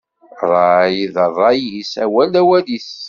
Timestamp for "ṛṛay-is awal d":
1.31-2.35